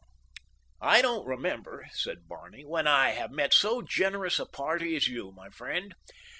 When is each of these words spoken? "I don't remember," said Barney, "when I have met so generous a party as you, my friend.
"I 0.81 1.03
don't 1.03 1.27
remember," 1.27 1.87
said 1.91 2.27
Barney, 2.27 2.65
"when 2.65 2.87
I 2.87 3.09
have 3.11 3.29
met 3.29 3.53
so 3.53 3.83
generous 3.83 4.39
a 4.39 4.47
party 4.47 4.95
as 4.95 5.07
you, 5.07 5.31
my 5.31 5.51
friend. 5.51 5.93